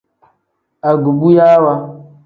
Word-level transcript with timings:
Agubuyaawa. 0.91 1.73